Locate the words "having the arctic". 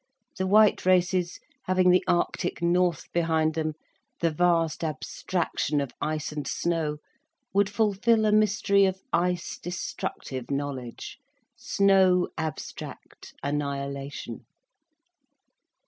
1.65-2.59